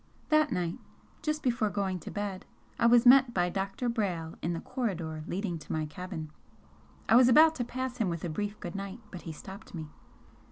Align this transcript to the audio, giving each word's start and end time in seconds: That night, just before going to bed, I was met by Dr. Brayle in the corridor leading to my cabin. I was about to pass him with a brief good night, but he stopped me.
That 0.29 0.51
night, 0.51 0.79
just 1.21 1.43
before 1.43 1.69
going 1.69 1.99
to 1.99 2.09
bed, 2.09 2.43
I 2.79 2.87
was 2.87 3.05
met 3.05 3.35
by 3.35 3.49
Dr. 3.49 3.87
Brayle 3.87 4.33
in 4.41 4.53
the 4.53 4.59
corridor 4.59 5.23
leading 5.27 5.59
to 5.59 5.71
my 5.71 5.85
cabin. 5.85 6.31
I 7.07 7.15
was 7.15 7.29
about 7.29 7.53
to 7.57 7.63
pass 7.63 7.97
him 7.97 8.09
with 8.09 8.23
a 8.23 8.27
brief 8.29 8.59
good 8.59 8.73
night, 8.73 8.99
but 9.11 9.21
he 9.29 9.31
stopped 9.31 9.75
me. 9.75 9.91